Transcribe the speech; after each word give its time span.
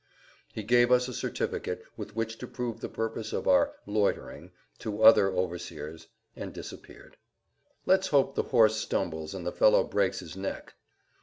He 0.51 0.63
gave 0.63 0.91
us 0.91 1.07
a 1.07 1.13
certificate 1.13 1.83
with 1.95 2.15
which 2.15 2.39
to 2.39 2.47
prove 2.47 2.79
the 2.79 2.89
purpose 2.89 3.33
of 3.33 3.47
our 3.47 3.75
"loitering" 3.85 4.49
to 4.79 5.03
other 5.03 5.29
overseers 5.31 6.07
and 6.35 6.51
disappeared. 6.51 7.17
"Let's 7.85 8.07
hope 8.07 8.33
the 8.33 8.41
horse 8.49 8.77
stumbles 8.77 9.35
and 9.35 9.45
the 9.45 9.51
fellow 9.51 9.83
breaks 9.83 10.19
his 10.21 10.35
neck." 10.35 10.73